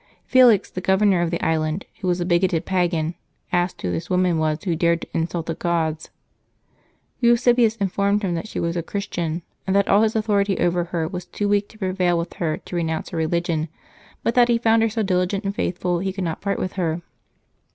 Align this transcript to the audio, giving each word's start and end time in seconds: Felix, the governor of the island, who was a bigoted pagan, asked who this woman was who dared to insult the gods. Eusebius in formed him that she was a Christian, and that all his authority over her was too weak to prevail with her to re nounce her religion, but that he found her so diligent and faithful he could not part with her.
Felix, 0.25 0.71
the 0.71 0.81
governor 0.81 1.21
of 1.21 1.29
the 1.29 1.45
island, 1.45 1.85
who 1.99 2.07
was 2.07 2.19
a 2.19 2.25
bigoted 2.25 2.65
pagan, 2.65 3.13
asked 3.51 3.79
who 3.83 3.91
this 3.91 4.09
woman 4.09 4.39
was 4.39 4.57
who 4.63 4.75
dared 4.75 5.01
to 5.01 5.07
insult 5.13 5.45
the 5.45 5.53
gods. 5.53 6.09
Eusebius 7.19 7.75
in 7.75 7.87
formed 7.87 8.23
him 8.23 8.33
that 8.33 8.47
she 8.47 8.59
was 8.59 8.75
a 8.75 8.81
Christian, 8.81 9.43
and 9.67 9.75
that 9.75 9.87
all 9.87 10.01
his 10.01 10.15
authority 10.15 10.57
over 10.57 10.85
her 10.85 11.07
was 11.07 11.25
too 11.25 11.47
weak 11.47 11.69
to 11.69 11.77
prevail 11.77 12.17
with 12.17 12.33
her 12.41 12.57
to 12.57 12.75
re 12.75 12.83
nounce 12.83 13.11
her 13.11 13.17
religion, 13.19 13.67
but 14.23 14.33
that 14.33 14.47
he 14.49 14.57
found 14.57 14.81
her 14.81 14.89
so 14.89 15.03
diligent 15.03 15.43
and 15.43 15.53
faithful 15.53 15.99
he 15.99 16.11
could 16.11 16.23
not 16.23 16.41
part 16.41 16.57
with 16.57 16.73
her. 16.73 17.03